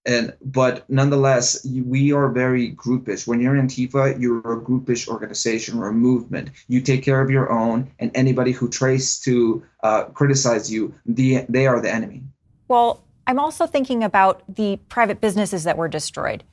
and 0.05 0.33
but 0.41 0.89
nonetheless, 0.89 1.65
we 1.65 2.12
are 2.12 2.29
very 2.29 2.74
groupish. 2.74 3.27
When 3.27 3.39
you're 3.39 3.55
in 3.55 3.67
Antifa, 3.67 4.19
you're 4.19 4.39
a 4.39 4.62
groupish 4.62 5.07
organization 5.07 5.77
or 5.77 5.88
a 5.88 5.93
movement. 5.93 6.50
You 6.67 6.81
take 6.81 7.03
care 7.03 7.22
of 7.22 7.29
your 7.29 7.51
own, 7.51 7.91
and 8.00 8.12
anybody 8.15 8.51
who 8.51 8.69
tries 8.69 9.19
to 9.22 9.63
uh, 9.83 10.05
criticize 10.05 10.72
you, 10.72 10.93
the 11.05 11.45
they 11.50 11.67
are 11.67 11.79
the 11.81 11.93
enemy. 11.93 12.24
Well, 12.67 13.03
I'm 13.27 13.39
also 13.39 13.67
thinking 13.67 14.03
about 14.03 14.43
the 14.53 14.77
private 14.89 15.22
businesses 15.22 15.63
that 15.63 15.77
were 15.77 15.88
destroyed, 15.88 16.43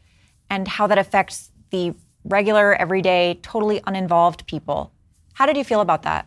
and 0.49 0.69
how 0.69 0.87
that 0.87 0.99
affects 0.99 1.51
the 1.71 1.95
regular, 2.25 2.75
everyday, 2.75 3.39
totally 3.43 3.81
uninvolved 3.87 4.47
people. 4.47 4.93
How 5.35 5.47
did 5.47 5.57
you 5.57 5.65
feel 5.65 5.81
about 5.81 6.03
that? 6.03 6.27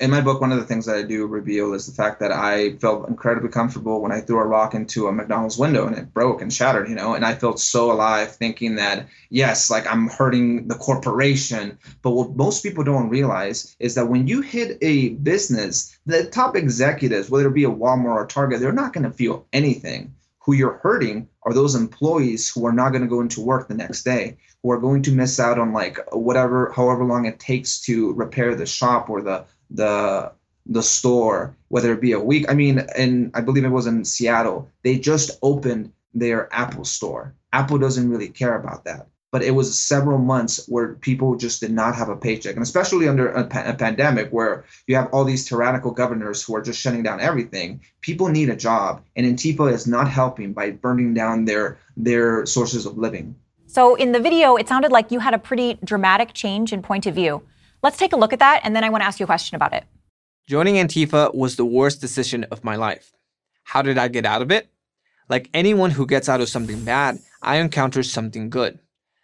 in 0.00 0.10
my 0.10 0.20
book, 0.20 0.40
one 0.40 0.50
of 0.50 0.58
the 0.58 0.64
things 0.64 0.86
that 0.86 0.96
I 0.96 1.02
do 1.02 1.26
reveal 1.26 1.72
is 1.72 1.86
the 1.86 1.92
fact 1.92 2.18
that 2.18 2.32
I 2.32 2.76
felt 2.78 3.08
incredibly 3.08 3.48
comfortable 3.48 4.02
when 4.02 4.10
I 4.10 4.20
threw 4.20 4.40
a 4.40 4.44
rock 4.44 4.74
into 4.74 5.06
a 5.06 5.12
McDonald's 5.12 5.56
window 5.56 5.86
and 5.86 5.96
it 5.96 6.12
broke 6.12 6.42
and 6.42 6.52
shattered, 6.52 6.88
you 6.88 6.96
know, 6.96 7.14
and 7.14 7.24
I 7.24 7.34
felt 7.34 7.60
so 7.60 7.92
alive 7.92 8.34
thinking 8.34 8.74
that, 8.74 9.06
yes, 9.30 9.70
like 9.70 9.86
I'm 9.86 10.08
hurting 10.08 10.66
the 10.66 10.74
corporation. 10.74 11.78
But 12.02 12.10
what 12.10 12.34
most 12.34 12.64
people 12.64 12.82
don't 12.82 13.08
realize 13.08 13.76
is 13.78 13.94
that 13.94 14.08
when 14.08 14.26
you 14.26 14.40
hit 14.40 14.78
a 14.82 15.10
business, 15.10 15.96
the 16.06 16.24
top 16.24 16.56
executives, 16.56 17.30
whether 17.30 17.46
it 17.46 17.54
be 17.54 17.64
a 17.64 17.70
Walmart 17.70 18.16
or 18.16 18.26
Target, 18.26 18.60
they're 18.60 18.72
not 18.72 18.92
going 18.92 19.04
to 19.04 19.12
feel 19.12 19.46
anything. 19.52 20.12
Who 20.40 20.54
you're 20.54 20.80
hurting 20.82 21.28
are 21.44 21.54
those 21.54 21.76
employees 21.76 22.50
who 22.50 22.66
are 22.66 22.72
not 22.72 22.90
going 22.90 23.02
to 23.02 23.08
go 23.08 23.20
into 23.20 23.40
work 23.40 23.68
the 23.68 23.74
next 23.74 24.02
day, 24.02 24.36
who 24.64 24.70
are 24.70 24.80
going 24.80 25.02
to 25.02 25.12
miss 25.12 25.38
out 25.38 25.58
on 25.58 25.74
like 25.74 25.98
whatever, 26.12 26.72
however 26.74 27.04
long 27.04 27.26
it 27.26 27.38
takes 27.38 27.78
to 27.82 28.14
repair 28.14 28.54
the 28.54 28.64
shop 28.64 29.10
or 29.10 29.20
the 29.20 29.44
the 29.70 30.32
the 30.66 30.82
store, 30.82 31.54
whether 31.68 31.92
it 31.92 32.00
be 32.00 32.12
a 32.12 32.18
week. 32.18 32.46
I 32.48 32.54
mean, 32.54 32.78
and 32.96 33.30
I 33.34 33.42
believe 33.42 33.64
it 33.64 33.68
was 33.68 33.86
in 33.86 34.06
Seattle. 34.06 34.70
They 34.82 34.98
just 34.98 35.38
opened 35.42 35.92
their 36.14 36.48
Apple 36.50 36.86
store. 36.86 37.34
Apple 37.52 37.76
doesn't 37.76 38.08
really 38.08 38.30
care 38.30 38.56
about 38.56 38.84
that. 38.86 39.06
But 39.30 39.42
it 39.42 39.50
was 39.50 39.78
several 39.78 40.18
months 40.18 40.64
where 40.68 40.94
people 40.94 41.36
just 41.36 41.60
did 41.60 41.72
not 41.72 41.96
have 41.96 42.08
a 42.08 42.16
paycheck, 42.16 42.54
and 42.54 42.62
especially 42.62 43.08
under 43.08 43.28
a, 43.28 43.44
pa- 43.44 43.64
a 43.66 43.74
pandemic 43.74 44.30
where 44.30 44.64
you 44.86 44.94
have 44.94 45.08
all 45.12 45.24
these 45.24 45.46
tyrannical 45.46 45.90
governors 45.90 46.42
who 46.42 46.54
are 46.56 46.62
just 46.62 46.80
shutting 46.80 47.02
down 47.02 47.20
everything. 47.20 47.82
People 48.00 48.28
need 48.28 48.48
a 48.48 48.56
job, 48.56 49.02
and 49.14 49.26
Antifa 49.26 49.70
is 49.72 49.86
not 49.86 50.08
helping 50.08 50.54
by 50.54 50.70
burning 50.70 51.12
down 51.12 51.44
their 51.44 51.78
their 51.96 52.46
sources 52.46 52.86
of 52.86 52.96
living. 52.96 53.34
So 53.74 53.96
in 53.96 54.12
the 54.12 54.20
video, 54.20 54.54
it 54.54 54.68
sounded 54.68 54.92
like 54.92 55.10
you 55.10 55.18
had 55.18 55.34
a 55.34 55.38
pretty 55.38 55.80
dramatic 55.82 56.32
change 56.32 56.72
in 56.72 56.80
point 56.80 57.06
of 57.06 57.14
view. 57.16 57.42
Let's 57.82 57.96
take 57.96 58.12
a 58.12 58.16
look 58.16 58.32
at 58.32 58.38
that, 58.38 58.60
and 58.62 58.76
then 58.76 58.84
I 58.84 58.88
want 58.88 59.02
to 59.02 59.06
ask 59.06 59.18
you 59.18 59.24
a 59.24 59.26
question 59.26 59.56
about 59.56 59.72
it. 59.72 59.82
Joining 60.48 60.76
Antifa 60.76 61.34
was 61.34 61.56
the 61.56 61.64
worst 61.64 62.00
decision 62.00 62.44
of 62.52 62.62
my 62.62 62.76
life. 62.76 63.10
How 63.64 63.82
did 63.82 63.98
I 63.98 64.06
get 64.06 64.26
out 64.26 64.42
of 64.42 64.52
it? 64.52 64.68
Like 65.28 65.50
anyone 65.52 65.90
who 65.90 66.06
gets 66.06 66.28
out 66.28 66.40
of 66.40 66.48
something 66.48 66.84
bad, 66.84 67.18
I 67.42 67.56
encountered 67.56 68.06
something 68.06 68.48
good. 68.48 68.78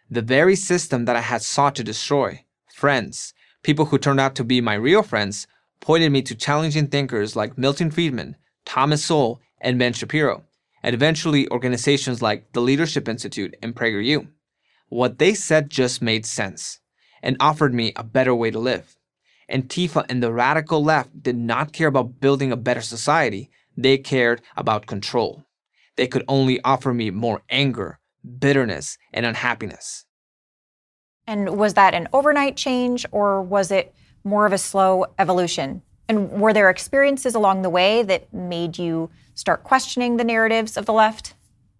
The 0.09 0.21
very 0.21 0.57
system 0.57 1.05
that 1.05 1.15
I 1.15 1.21
had 1.21 1.43
sought 1.43 1.75
to 1.75 1.83
destroy, 1.85 2.43
friends, 2.75 3.33
people 3.63 3.85
who 3.85 3.97
turned 3.97 4.19
out 4.19 4.35
to 4.35 4.43
be 4.43 4.59
my 4.59 4.73
real 4.73 5.01
friends, 5.01 5.47
pointed 5.79 6.11
me 6.11 6.21
to 6.23 6.35
challenging 6.35 6.87
thinkers 6.87 7.37
like 7.37 7.57
Milton 7.57 7.89
Friedman, 7.89 8.35
Thomas 8.65 9.05
Sowell, 9.05 9.39
and 9.61 9.79
Ben 9.79 9.93
Shapiro, 9.93 10.43
and 10.83 10.93
eventually 10.93 11.49
organizations 11.51 12.21
like 12.21 12.51
the 12.51 12.59
Leadership 12.59 13.07
Institute 13.07 13.55
and 13.63 13.73
PragerU. 13.73 14.27
What 14.91 15.19
they 15.19 15.35
said 15.35 15.69
just 15.69 16.01
made 16.01 16.25
sense 16.25 16.81
and 17.23 17.37
offered 17.39 17.73
me 17.73 17.93
a 17.95 18.03
better 18.03 18.35
way 18.35 18.51
to 18.51 18.59
live. 18.59 18.97
Antifa 19.49 20.05
and 20.09 20.21
the 20.21 20.33
radical 20.33 20.83
left 20.83 21.23
did 21.23 21.37
not 21.37 21.71
care 21.71 21.87
about 21.87 22.19
building 22.19 22.51
a 22.51 22.57
better 22.57 22.81
society, 22.81 23.49
they 23.77 23.97
cared 23.97 24.41
about 24.57 24.87
control. 24.87 25.45
They 25.95 26.07
could 26.07 26.25
only 26.27 26.61
offer 26.65 26.93
me 26.93 27.09
more 27.09 27.41
anger, 27.49 27.99
bitterness, 28.37 28.97
and 29.13 29.25
unhappiness. 29.25 30.03
And 31.25 31.57
was 31.57 31.75
that 31.75 31.93
an 31.93 32.09
overnight 32.11 32.57
change 32.57 33.05
or 33.13 33.41
was 33.41 33.71
it 33.71 33.95
more 34.25 34.45
of 34.45 34.51
a 34.51 34.57
slow 34.57 35.05
evolution? 35.17 35.83
And 36.09 36.31
were 36.31 36.51
there 36.51 36.69
experiences 36.69 37.33
along 37.33 37.61
the 37.61 37.69
way 37.69 38.03
that 38.03 38.33
made 38.33 38.77
you 38.77 39.09
start 39.35 39.63
questioning 39.63 40.17
the 40.17 40.25
narratives 40.25 40.75
of 40.75 40.85
the 40.85 40.91
left? 40.91 41.35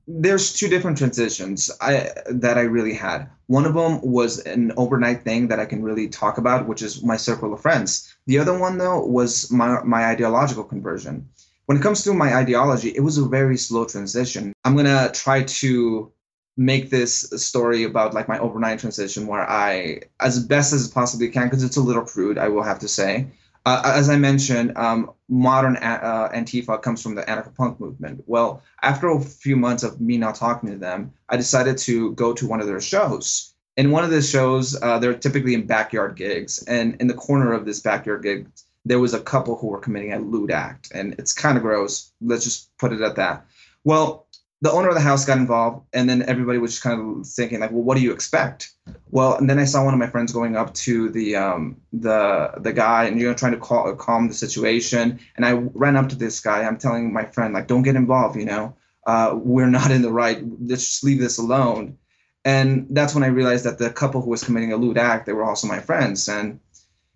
There's 0.08 0.54
two 0.54 0.68
different 0.68 0.98
transitions 0.98 1.72
I, 1.80 2.12
that 2.28 2.58
I 2.58 2.62
really 2.62 2.94
had. 2.94 3.30
One 3.48 3.66
of 3.66 3.74
them 3.74 4.02
was 4.02 4.40
an 4.40 4.72
overnight 4.78 5.24
thing 5.24 5.48
that 5.50 5.60
I 5.60 5.66
can 5.66 5.84
really 5.84 6.08
talk 6.08 6.38
about, 6.38 6.68
which 6.68 6.82
is 6.82 7.04
my 7.04 7.18
circle 7.18 7.54
of 7.54 7.62
friends. 7.62 8.16
The 8.26 8.40
other 8.40 8.58
one, 8.58 8.78
though, 8.78 9.06
was 9.06 9.52
my, 9.52 9.82
my 9.84 10.06
ideological 10.06 10.64
conversion. 10.64 11.30
When 11.66 11.78
it 11.78 11.84
comes 11.84 12.04
to 12.04 12.14
my 12.14 12.36
ideology, 12.36 12.90
it 12.90 13.02
was 13.02 13.18
a 13.18 13.26
very 13.26 13.58
slow 13.58 13.86
transition. 13.86 14.54
I'm 14.66 14.76
going 14.76 14.86
to 14.86 15.12
try 15.14 15.44
to 15.44 16.12
make 16.58 16.90
this 16.90 17.22
story 17.38 17.84
about 17.84 18.14
like 18.14 18.28
my 18.28 18.38
overnight 18.40 18.80
transition 18.80 19.26
where 19.28 19.50
I, 19.50 20.02
as 20.20 20.46
best 20.46 20.74
as 20.74 20.88
possibly 20.88 21.30
can, 21.30 21.48
because 21.48 21.64
it's 21.64 21.78
a 21.78 21.82
little 21.82 22.04
crude, 22.04 22.38
I 22.38 22.50
will 22.50 22.64
have 22.64 22.80
to 22.80 22.88
say, 22.88 23.28
uh, 23.66 23.82
as 23.86 24.10
I 24.10 24.18
mentioned, 24.18 24.76
um, 24.78 25.12
modern 25.30 25.78
uh, 25.78 26.30
Antifa 26.34 26.82
comes 26.82 27.02
from 27.02 27.16
the 27.16 27.24
anarcho-punk 27.24 27.80
movement. 27.80 28.24
Well, 28.26 28.64
after 28.82 29.10
a 29.10 29.22
few 29.22 29.56
months 29.56 29.84
of 29.84 30.02
me 30.02 30.18
not 30.18 30.36
talking 30.36 30.70
to 30.70 30.78
them, 30.78 31.14
I 31.30 31.38
decided 31.38 31.78
to 31.80 32.14
go 32.14 32.34
to 32.34 32.48
one 32.48 32.60
of 32.60 32.68
their 32.68 32.82
shows. 32.82 33.54
In 33.78 33.92
one 33.92 34.04
of 34.04 34.10
the 34.10 34.22
shows, 34.22 34.82
uh, 34.82 35.00
they're 35.00 35.14
typically 35.14 35.54
in 35.54 35.66
backyard 35.66 36.16
gigs, 36.16 36.64
and 36.64 36.96
in 37.00 37.08
the 37.08 37.14
corner 37.14 37.54
of 37.54 37.66
this 37.66 37.80
backyard 37.80 38.24
gig, 38.24 38.48
there 38.84 39.00
was 39.00 39.14
a 39.14 39.20
couple 39.20 39.56
who 39.56 39.68
were 39.68 39.80
committing 39.80 40.12
a 40.12 40.20
lewd 40.20 40.52
act, 40.52 40.92
and 40.94 41.14
it's 41.20 41.34
kind 41.34 41.56
of 41.56 41.64
gross. 41.64 42.12
Let's 42.20 42.44
just 42.44 42.76
put 42.78 42.94
it 42.94 43.02
at 43.02 43.16
that. 43.16 43.46
Well, 43.84 44.28
the 44.62 44.72
owner 44.72 44.90
of 44.90 44.94
the 44.94 45.02
house 45.02 45.26
got 45.26 45.40
involved, 45.40 45.88
and 45.92 46.08
then 46.08 46.22
everybody 46.30 46.60
was 46.60 46.72
just 46.72 46.84
kind 46.84 47.20
of 47.20 47.28
thinking 47.28 47.60
like, 47.60 47.72
well, 47.72 47.82
what 47.82 47.98
do 47.98 48.04
you 48.04 48.14
expect? 48.14 48.72
Well, 49.10 49.36
and 49.36 49.50
then 49.50 49.58
I 49.58 49.66
saw 49.66 49.84
one 49.84 49.94
of 49.94 50.00
my 50.00 50.08
friends 50.08 50.32
going 50.32 50.56
up 50.56 50.74
to 50.76 51.10
the 51.10 51.36
um, 51.36 51.78
the 51.92 52.52
the 52.58 52.72
guy 52.72 53.06
and 53.06 53.20
you 53.20 53.28
know 53.28 53.34
trying 53.34 53.54
to 53.54 53.58
call, 53.58 53.94
calm 53.96 54.28
the 54.28 54.36
situation, 54.36 55.20
and 55.36 55.46
I 55.46 55.54
ran 55.54 55.96
up 55.96 56.10
to 56.10 56.16
this 56.16 56.40
guy. 56.40 56.64
I'm 56.64 56.78
telling 56.78 57.12
my 57.12 57.26
friend 57.26 57.54
like, 57.56 57.68
don't 57.68 57.82
get 57.82 57.96
involved. 57.96 58.38
You 58.38 58.46
know, 58.46 58.76
uh, 59.08 59.36
we're 59.42 59.68
not 59.68 59.90
in 59.90 60.04
the 60.04 60.12
right. 60.12 60.44
Let's 60.62 60.86
just 60.86 61.04
leave 61.04 61.20
this 61.20 61.40
alone. 61.40 61.98
And 62.46 62.88
that's 62.90 63.14
when 63.14 63.24
I 63.24 63.28
realized 63.28 63.66
that 63.66 63.78
the 63.78 63.92
couple 63.92 64.22
who 64.22 64.30
was 64.30 64.44
committing 64.44 64.74
a 64.74 64.78
lewd 64.78 64.98
act, 64.98 65.26
they 65.26 65.34
were 65.34 65.44
also 65.44 65.68
my 65.68 65.80
friends, 65.80 66.28
and 66.28 66.60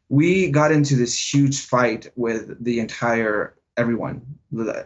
we 0.10 0.50
got 0.50 0.72
into 0.72 0.96
this 0.96 1.34
huge 1.34 1.62
fight 1.62 2.12
with 2.16 2.64
the 2.64 2.80
entire 2.80 3.55
everyone 3.78 4.22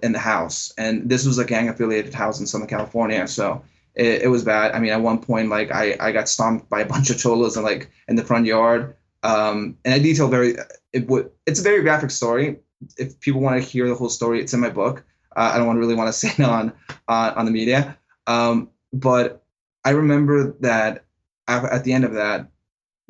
in 0.01 0.11
the 0.11 0.19
house. 0.19 0.73
And 0.77 1.09
this 1.09 1.25
was 1.25 1.37
a 1.37 1.45
gang 1.45 1.69
affiliated 1.69 2.13
house 2.13 2.39
in 2.39 2.47
Southern 2.47 2.67
California. 2.67 3.27
So 3.27 3.61
it, 3.95 4.23
it, 4.23 4.27
was 4.27 4.43
bad. 4.43 4.71
I 4.71 4.79
mean, 4.79 4.91
at 4.91 5.01
one 5.01 5.19
point, 5.19 5.49
like 5.49 5.71
I, 5.71 5.95
I 5.99 6.11
got 6.11 6.29
stomped 6.29 6.69
by 6.69 6.81
a 6.81 6.85
bunch 6.93 7.09
of 7.09 7.17
cholos 7.17 7.55
and 7.55 7.65
like 7.65 7.91
in 8.07 8.15
the 8.15 8.23
front 8.23 8.45
yard. 8.45 8.95
Um, 9.23 9.77
and 9.85 9.93
I 9.93 9.99
detail 9.99 10.27
very, 10.27 10.55
it 10.93 11.07
would, 11.07 11.29
it's 11.45 11.59
a 11.59 11.63
very 11.63 11.81
graphic 11.81 12.11
story. 12.11 12.59
If 12.97 13.19
people 13.19 13.41
want 13.41 13.61
to 13.61 13.67
hear 13.67 13.87
the 13.87 13.95
whole 13.95 14.09
story, 14.09 14.41
it's 14.41 14.53
in 14.53 14.59
my 14.59 14.69
book. 14.69 15.03
Uh, 15.35 15.51
I 15.53 15.57
don't 15.57 15.77
really 15.77 15.95
want 15.95 16.07
to 16.07 16.13
say 16.19 16.29
it 16.29 16.39
on, 16.39 16.73
uh, 17.07 17.33
on 17.35 17.45
the 17.45 17.51
media. 17.51 17.97
Um, 18.27 18.69
but 18.93 19.43
I 19.85 19.91
remember 19.91 20.55
that 20.61 21.05
at 21.47 21.83
the 21.83 21.93
end 21.93 22.05
of 22.05 22.13
that, 22.13 22.47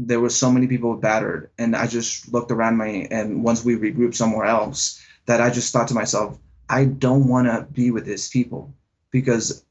there 0.01 0.21
were 0.21 0.29
so 0.29 0.50
many 0.50 0.65
people 0.65 0.95
battered 0.95 1.50
and 1.57 1.75
I 1.75 1.86
just 1.86 2.31
looked 2.31 2.51
around 2.51 2.77
me 2.77 3.05
and 3.12 3.43
once 3.43 3.65
we 3.65 3.75
regrouped 3.75 4.15
somewhere 4.15 4.45
else, 4.45 5.03
that 5.29 5.41
I 5.41 5.51
just 5.51 5.71
thought 5.71 5.88
to 5.89 5.93
myself, 5.93 6.39
I 6.69 6.86
don't 6.86 7.27
want 7.27 7.45
to 7.45 7.67
be 7.71 7.91
with 7.91 8.03
these 8.03 8.29
people 8.29 8.74
because 9.12 9.63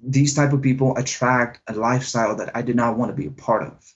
these 0.00 0.34
type 0.34 0.52
of 0.52 0.62
people 0.62 0.96
attract 0.96 1.60
a 1.68 1.74
lifestyle 1.74 2.34
that 2.34 2.50
I 2.56 2.62
did 2.62 2.74
not 2.74 2.98
want 2.98 3.12
to 3.12 3.16
be 3.16 3.28
a 3.28 3.30
part 3.30 3.62
of. 3.62 3.94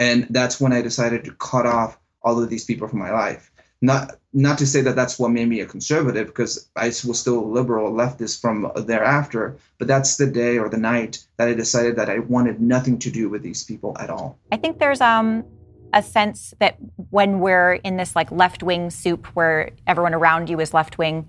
And 0.00 0.26
that's 0.30 0.60
when 0.60 0.72
I 0.72 0.82
decided 0.82 1.24
to 1.24 1.32
cut 1.34 1.64
off 1.64 1.96
all 2.22 2.42
of 2.42 2.50
these 2.50 2.64
people 2.64 2.88
from 2.88 2.98
my 2.98 3.12
life. 3.12 3.52
Not 3.80 4.18
not 4.32 4.58
to 4.58 4.66
say 4.66 4.80
that 4.80 4.96
that's 4.96 5.16
what 5.16 5.30
made 5.30 5.48
me 5.48 5.60
a 5.60 5.66
conservative 5.66 6.26
because 6.26 6.68
I 6.74 6.86
was 6.86 7.20
still 7.20 7.38
a 7.38 7.52
liberal 7.58 7.92
leftist 7.92 8.40
from 8.40 8.72
thereafter, 8.74 9.56
but 9.78 9.86
that's 9.86 10.16
the 10.16 10.26
day 10.26 10.58
or 10.58 10.68
the 10.68 10.76
night 10.76 11.24
that 11.36 11.46
I 11.46 11.54
decided 11.54 11.94
that 11.96 12.10
I 12.10 12.18
wanted 12.18 12.60
nothing 12.60 12.98
to 12.98 13.10
do 13.12 13.28
with 13.28 13.44
these 13.44 13.62
people 13.62 13.96
at 14.00 14.10
all. 14.10 14.40
I 14.50 14.56
think 14.56 14.80
there's 14.80 15.00
um 15.00 15.44
a 15.92 16.02
sense 16.02 16.54
that 16.58 16.76
when 17.10 17.40
we're 17.40 17.74
in 17.74 17.96
this 17.96 18.14
like 18.14 18.30
left 18.30 18.62
wing 18.62 18.90
soup 18.90 19.26
where 19.34 19.70
everyone 19.86 20.14
around 20.14 20.48
you 20.48 20.60
is 20.60 20.74
left 20.74 20.98
wing, 20.98 21.28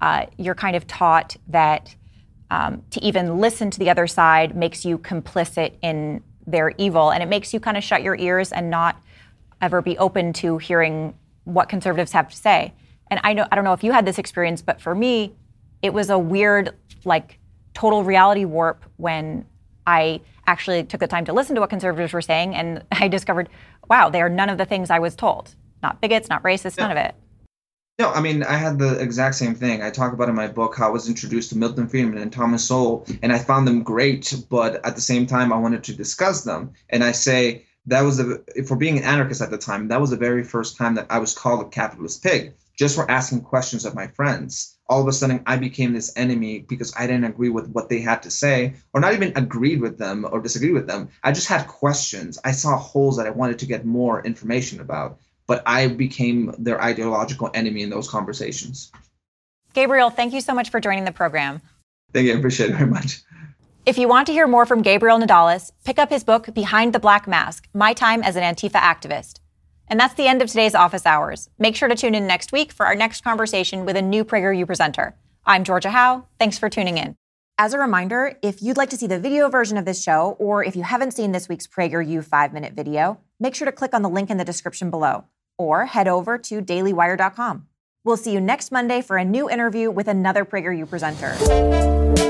uh, 0.00 0.26
you're 0.36 0.54
kind 0.54 0.76
of 0.76 0.86
taught 0.86 1.36
that 1.48 1.94
um, 2.50 2.82
to 2.90 3.02
even 3.02 3.38
listen 3.38 3.70
to 3.70 3.78
the 3.78 3.90
other 3.90 4.06
side 4.06 4.54
makes 4.56 4.84
you 4.84 4.98
complicit 4.98 5.72
in 5.82 6.22
their 6.46 6.72
evil, 6.78 7.10
and 7.10 7.22
it 7.22 7.26
makes 7.26 7.52
you 7.52 7.58
kind 7.58 7.76
of 7.76 7.82
shut 7.82 8.02
your 8.02 8.14
ears 8.16 8.52
and 8.52 8.70
not 8.70 8.96
ever 9.60 9.82
be 9.82 9.98
open 9.98 10.32
to 10.32 10.58
hearing 10.58 11.14
what 11.44 11.68
conservatives 11.68 12.12
have 12.12 12.28
to 12.28 12.36
say. 12.36 12.72
And 13.10 13.20
I 13.24 13.32
know 13.32 13.46
I 13.50 13.54
don't 13.56 13.64
know 13.64 13.72
if 13.72 13.82
you 13.82 13.92
had 13.92 14.04
this 14.04 14.18
experience, 14.18 14.62
but 14.62 14.80
for 14.80 14.94
me, 14.94 15.34
it 15.82 15.92
was 15.92 16.10
a 16.10 16.18
weird, 16.18 16.74
like, 17.04 17.38
total 17.74 18.04
reality 18.04 18.44
warp 18.44 18.84
when 18.96 19.44
I 19.86 20.20
actually 20.46 20.84
took 20.84 21.00
the 21.00 21.06
time 21.06 21.24
to 21.26 21.32
listen 21.32 21.54
to 21.54 21.60
what 21.60 21.70
conservatives 21.70 22.12
were 22.12 22.22
saying, 22.22 22.54
and 22.54 22.84
I 22.92 23.08
discovered 23.08 23.48
wow, 23.88 24.08
they 24.08 24.20
are 24.20 24.28
none 24.28 24.50
of 24.50 24.58
the 24.58 24.64
things 24.64 24.90
I 24.90 24.98
was 24.98 25.14
told. 25.14 25.54
Not 25.82 26.00
bigots, 26.00 26.28
not 26.28 26.42
racist, 26.42 26.78
none 26.78 26.90
of 26.90 26.96
it. 26.96 27.14
No, 27.98 28.10
I 28.10 28.20
mean, 28.20 28.42
I 28.42 28.56
had 28.56 28.78
the 28.78 28.98
exact 29.00 29.36
same 29.36 29.54
thing. 29.54 29.82
I 29.82 29.90
talk 29.90 30.12
about 30.12 30.28
in 30.28 30.34
my 30.34 30.48
book 30.48 30.76
how 30.76 30.88
I 30.88 30.90
was 30.90 31.08
introduced 31.08 31.50
to 31.50 31.58
Milton 31.58 31.88
Friedman 31.88 32.18
and 32.18 32.32
Thomas 32.32 32.64
Sowell, 32.64 33.06
and 33.22 33.32
I 33.32 33.38
found 33.38 33.66
them 33.66 33.82
great, 33.82 34.34
but 34.50 34.84
at 34.84 34.96
the 34.96 35.00
same 35.00 35.24
time, 35.24 35.52
I 35.52 35.56
wanted 35.56 35.82
to 35.84 35.94
discuss 35.94 36.42
them. 36.42 36.72
And 36.90 37.02
I 37.02 37.12
say 37.12 37.64
that 37.86 38.02
was, 38.02 38.20
a, 38.20 38.38
for 38.66 38.76
being 38.76 38.98
an 38.98 39.04
anarchist 39.04 39.40
at 39.40 39.50
the 39.50 39.56
time, 39.56 39.88
that 39.88 40.00
was 40.00 40.10
the 40.10 40.16
very 40.16 40.42
first 40.42 40.76
time 40.76 40.94
that 40.96 41.06
I 41.08 41.18
was 41.18 41.32
called 41.32 41.64
a 41.64 41.68
capitalist 41.70 42.22
pig 42.22 42.52
just 42.76 42.94
for 42.94 43.10
asking 43.10 43.40
questions 43.40 43.84
of 43.84 43.94
my 43.94 44.06
friends 44.08 44.76
all 44.88 45.00
of 45.00 45.08
a 45.08 45.12
sudden 45.12 45.42
I 45.46 45.56
became 45.56 45.92
this 45.92 46.12
enemy 46.16 46.60
because 46.60 46.94
I 46.96 47.06
didn't 47.06 47.24
agree 47.24 47.48
with 47.48 47.68
what 47.70 47.88
they 47.88 48.00
had 48.00 48.22
to 48.22 48.30
say, 48.30 48.74
or 48.92 49.00
not 49.00 49.14
even 49.14 49.32
agreed 49.36 49.80
with 49.80 49.98
them 49.98 50.26
or 50.30 50.40
disagreed 50.40 50.74
with 50.74 50.86
them. 50.86 51.08
I 51.22 51.32
just 51.32 51.48
had 51.48 51.66
questions. 51.66 52.38
I 52.44 52.52
saw 52.52 52.76
holes 52.76 53.16
that 53.16 53.26
I 53.26 53.30
wanted 53.30 53.58
to 53.60 53.66
get 53.66 53.84
more 53.84 54.24
information 54.24 54.80
about. 54.80 55.18
but 55.48 55.62
I 55.64 55.86
became 55.86 56.52
their 56.58 56.82
ideological 56.82 57.52
enemy 57.54 57.82
in 57.82 57.88
those 57.88 58.08
conversations. 58.08 58.90
Gabriel, 59.74 60.10
thank 60.10 60.34
you 60.34 60.40
so 60.40 60.52
much 60.52 60.70
for 60.70 60.80
joining 60.80 61.04
the 61.04 61.12
program. 61.12 61.62
Thank 62.12 62.26
you. 62.26 62.34
I 62.34 62.38
appreciate 62.38 62.70
it 62.70 62.72
very 62.72 62.90
much. 62.90 63.22
If 63.84 63.96
you 63.96 64.08
want 64.08 64.26
to 64.26 64.32
hear 64.32 64.48
more 64.48 64.66
from 64.66 64.82
Gabriel 64.82 65.20
Nadales, 65.20 65.70
pick 65.84 66.00
up 66.00 66.10
his 66.10 66.24
book, 66.24 66.52
Behind 66.52 66.92
the 66.92 66.98
Black 66.98 67.28
Mask 67.28 67.68
My 67.72 67.92
Time 67.92 68.24
as 68.24 68.34
an 68.34 68.42
Antifa 68.42 68.80
Activist. 68.80 69.38
And 69.88 70.00
that's 70.00 70.14
the 70.14 70.26
end 70.26 70.42
of 70.42 70.48
today's 70.48 70.74
office 70.74 71.06
hours. 71.06 71.48
Make 71.58 71.76
sure 71.76 71.88
to 71.88 71.94
tune 71.94 72.14
in 72.14 72.26
next 72.26 72.52
week 72.52 72.72
for 72.72 72.86
our 72.86 72.94
next 72.94 73.22
conversation 73.22 73.84
with 73.84 73.96
a 73.96 74.02
new 74.02 74.24
PragerU 74.24 74.66
presenter. 74.66 75.14
I'm 75.44 75.64
Georgia 75.64 75.90
Howe. 75.90 76.26
Thanks 76.38 76.58
for 76.58 76.68
tuning 76.68 76.98
in. 76.98 77.16
As 77.58 77.72
a 77.72 77.78
reminder, 77.78 78.36
if 78.42 78.60
you'd 78.60 78.76
like 78.76 78.90
to 78.90 78.96
see 78.96 79.06
the 79.06 79.18
video 79.18 79.48
version 79.48 79.78
of 79.78 79.84
this 79.84 80.02
show, 80.02 80.36
or 80.38 80.62
if 80.62 80.76
you 80.76 80.82
haven't 80.82 81.12
seen 81.12 81.32
this 81.32 81.48
week's 81.48 81.66
PragerU 81.66 82.22
five 82.22 82.52
minute 82.52 82.74
video, 82.74 83.18
make 83.40 83.54
sure 83.54 83.64
to 83.64 83.72
click 83.72 83.94
on 83.94 84.02
the 84.02 84.10
link 84.10 84.28
in 84.28 84.36
the 84.36 84.44
description 84.44 84.90
below 84.90 85.24
or 85.58 85.86
head 85.86 86.08
over 86.08 86.36
to 86.36 86.60
dailywire.com. 86.60 87.66
We'll 88.04 88.16
see 88.16 88.32
you 88.32 88.40
next 88.40 88.70
Monday 88.70 89.00
for 89.00 89.16
a 89.16 89.24
new 89.24 89.48
interview 89.48 89.90
with 89.90 90.06
another 90.06 90.44
PragerU 90.44 90.88
presenter. 90.88 92.25